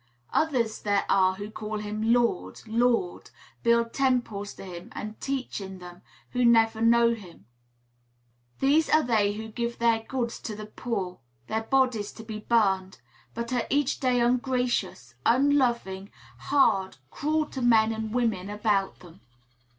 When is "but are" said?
13.35-13.67